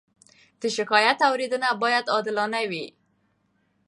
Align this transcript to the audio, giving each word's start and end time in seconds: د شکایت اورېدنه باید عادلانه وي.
د 0.61 0.63
شکایت 0.77 1.19
اورېدنه 1.29 1.69
باید 1.83 2.05
عادلانه 2.13 2.61
وي. 2.69 2.85